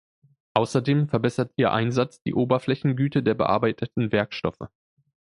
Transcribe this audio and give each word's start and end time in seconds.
Außerdem 0.55 1.09
verbessert 1.09 1.51
ihr 1.57 1.71
Einsatz 1.73 2.23
die 2.23 2.33
Oberflächengüte 2.33 3.21
der 3.21 3.35
bearbeiteten 3.35 4.11
Werkstoffe. 4.11 4.67